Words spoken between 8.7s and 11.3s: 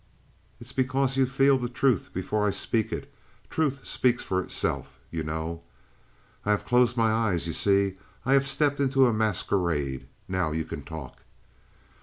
into a masquerade. Now you can talk."